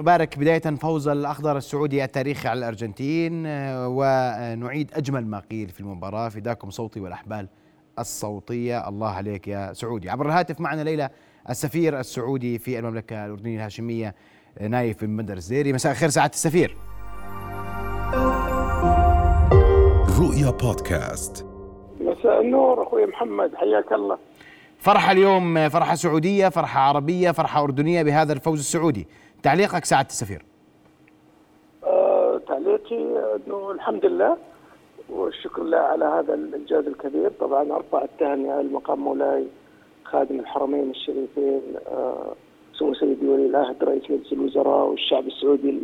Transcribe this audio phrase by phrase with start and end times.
[0.00, 6.28] نبارك بداية فوز الأخضر السعودي التاريخي على الأرجنتين آه، ونعيد أجمل ما قيل في المباراة.
[6.28, 7.48] فداكم صوتي والأحبال
[7.98, 8.88] الصوتية.
[8.88, 10.10] الله عليك يا سعودي.
[10.10, 11.10] عبر الهاتف معنا ليلى
[11.50, 14.14] السفير السعودي في المملكة الأردنية الهاشمية
[14.58, 15.72] آه، نايف بن بدر الزيري.
[15.72, 16.76] مساء الخير سعادة السفير.
[20.20, 21.46] رؤيا بودكاست.
[22.00, 24.18] مساء النور أخوي محمد حياك الله.
[24.78, 29.08] فرحة اليوم آه، فرحة سعودية فرحة عربية فرحة أردنية بهذا الفوز السعودي.
[29.42, 30.42] تعليقك سعادة السفير.
[31.84, 32.96] آه تعليقي
[33.46, 34.36] إنه الحمد لله
[35.08, 37.30] والشكر لله على هذا الإنجاز الكبير.
[37.40, 39.46] طبعا ارفع التهنئه لمقام مولاي
[40.04, 42.32] خادم الحرمين الشريفين آه
[42.78, 45.80] سمو سيدي ولي العهد رئيس مجلس الوزراء والشعب السعودي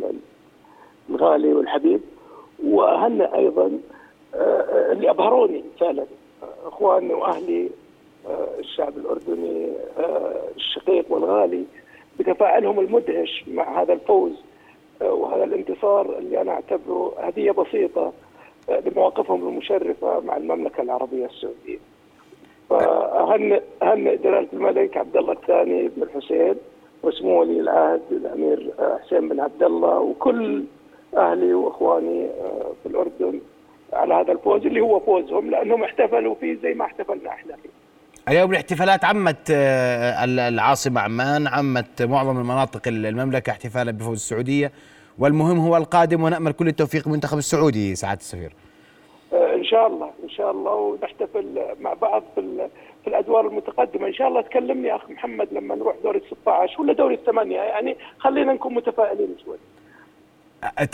[1.11, 2.01] الغالي والحبيب.
[2.65, 3.79] واهنئ أيضا
[4.35, 6.07] آه اللي أبهروني فعلا
[6.65, 7.71] إخواني وأهلي
[8.59, 9.73] الشعب الأردني
[10.57, 11.65] الشقيق والغالي
[12.19, 14.43] بتفاعلهم المدهش مع هذا الفوز
[15.03, 18.13] آه، وهذا الانتصار اللي أنا أعتبره هدية بسيطة
[18.71, 21.79] آه، لمواقفهم المشرفة مع المملكة العربية السعودية.
[22.71, 26.55] فأهنئ أهنئ جلالة الملك عبد الله الثاني بن الحسين
[27.03, 30.65] وسمو ولي العهد الأمير آه، حسين بن عبد الله وكل
[31.17, 32.29] أهلي وإخواني
[32.83, 33.41] في الأردن
[33.93, 37.69] على هذا الفوز اللي هو فوزهم لأنهم احتفلوا فيه زي ما احتفلنا إحنا فيه.
[38.29, 44.73] اليوم الاحتفالات عمت آه، العاصمة عمان عمت معظم المناطق المملكة احتفالا بفوز السعودية.
[45.19, 48.53] والمهم هو القادم ونأمل كل التوفيق المنتخب السعودي سعادة السفير.
[49.33, 52.69] آه، إن شاء الله إن شاء الله ونحتفل مع بعض في
[53.03, 54.07] في الأدوار المتقدمة.
[54.07, 57.97] إن شاء الله تكلمني أخ محمد لما نروح دوري ال 16 ولا دوري الثمانية يعني
[58.19, 59.57] خلينا نكون متفائلين شوي.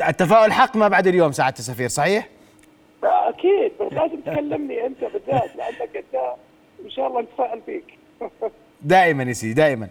[0.08, 2.28] التفاؤل حق ما بعد اليوم سعادة السفير صحيح؟
[3.04, 6.34] آه، أكيد بس لازم تكلمني أنت بالذات لأنك أنت
[6.84, 7.84] إن شاء الله نتفائل فيك.
[8.82, 9.88] دائما يا سيدي دائما.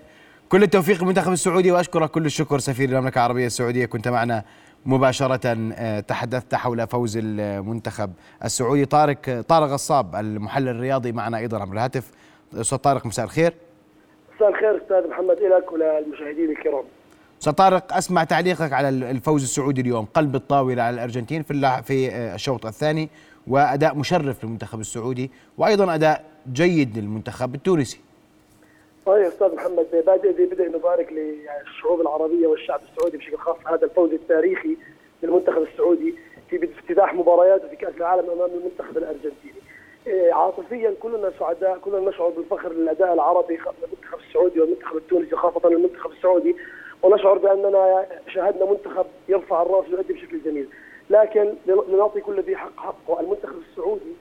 [0.50, 3.86] كل التوفيق للمنتخب السعودي وأشكرك كل الشكر سفير المملكة العربية السعودية.
[3.86, 4.44] كنت معنا
[4.86, 8.12] مباشرة آه، تحدثت حول فوز المنتخب
[8.44, 8.86] السعودي.
[8.86, 12.12] طارق طارق غصاب المحلل الرياضي معنا أيضا عبر الهاتف.
[12.54, 13.54] أستاذ طارق مساء الخير.
[14.36, 16.84] مساء الخير أستاذ محمد لك وللمشاهدين الكرام.
[17.42, 20.06] أستاذ طارق أسمع تعليقك على الفوز السعودي اليوم.
[20.06, 23.10] قلب الطاولة على الأرجنتين في في آه، الشوط الثاني
[23.48, 28.00] وأداء مشرف للمنتخب السعودي وأيضا أداء جيد للمنتخب التونسي
[29.06, 34.78] صحيح أستاذ محمد بادئ ببدء نبارك للشعوب العربية والشعب السعودي بشكل خاص هذا الفوز التاريخي
[35.24, 36.16] للمنتخب السعودي
[36.50, 39.62] في افتتاح مبارياته في كأس العالم أمام المنتخب الأرجنتيني.
[40.08, 46.12] إيه، عاطفيا كلنا سعداء كلنا نشعر بالفخر للأداء العربي المنتخب السعودي والمنتخب التونسي خاصة المنتخب
[46.12, 46.56] السعودي
[47.04, 50.68] ونشعر بأننا شاهدنا منتخب يرفع الرأس ويؤدي بشكل جميل.
[51.10, 54.14] لكن لنعطي كل ذي حق حقه المنتخب السعودي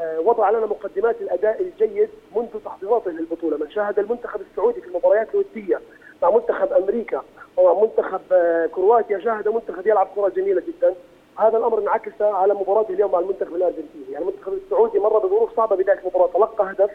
[0.00, 5.80] وضع لنا مقدمات الأداء الجيد منذ تحضيراته للبطولة، من شاهد المنتخب السعودي في المباريات الودية
[6.22, 7.22] مع منتخب أمريكا
[7.56, 10.94] ومع منتخب آه، كرواتيا شاهد منتخب يلعب كرة جميلة جدا،
[11.38, 15.76] هذا الأمر انعكس على مباراته اليوم مع المنتخب الأرجنتيني، يعني المنتخب السعودي مر بظروف صعبة
[15.76, 16.90] بداية المباراة، تلقى هدف.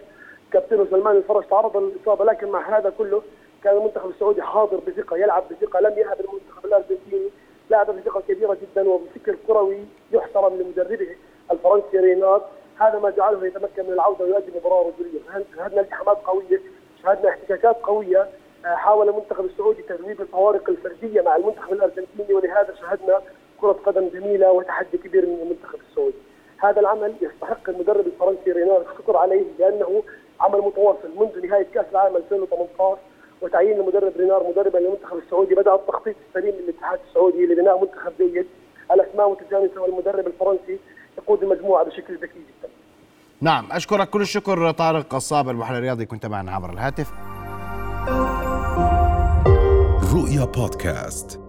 [0.53, 3.21] كابتنه سلمان الفرج تعرض للإصابة لكن مع هذا كله
[3.63, 7.29] كان المنتخب السعودي حاضر بثقة يلعب بثقة لم يهب المنتخب الأرجنتيني.
[7.69, 9.79] لعب بثقة كبيرة جدا وبفكر كروي
[10.11, 11.15] يحترم لمدربه
[11.51, 12.41] الفرنسي رينار
[12.79, 15.19] هذا ما جعله يتمكن من العودة ويؤدي مباراه رجوليه
[15.55, 16.61] شاهدنا التحامات قوية؟
[17.03, 18.29] شاهدنا احتكاكات قوية.
[18.65, 23.21] آه، حاول المنتخب السعودي تذويب الفوارق الفردية مع المنتخب الأرجنتيني ولهذا شاهدنا
[23.61, 26.15] كرة قدم جميلة وتحدي كبير من المنتخب السعودي.
[26.57, 30.03] هذا العمل يستحق المدرب الفرنسي رينار الشكر عليه لأنه
[30.39, 32.97] عمل متواصل منذ نهاية كأس العالم 2018
[33.41, 35.55] وتعيين المدرب رينار مدربا للمنتخب السعودي.
[35.55, 38.47] بدأ التخطيط السليم للاتحاد السعودي لبناء منتخب جيد.
[38.91, 40.79] الأسماء متجانسة والمدرب الفرنسي
[41.17, 42.58] يقود المجموعة بشكل ذكي جدا.
[43.41, 47.11] نعم أشكرك كل الشكر طارق قصاب المحلل الرياضي كنت معنا عبر الهاتف.
[50.13, 51.39] رؤيا بودكاست